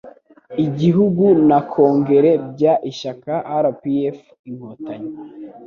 igihugu 0.65 1.25
na 1.49 1.59
kongere 1.71 2.31
by 2.47 2.61
ishyaka 2.91 3.33
rpf 3.67 4.17
inkotanyi 4.49 5.11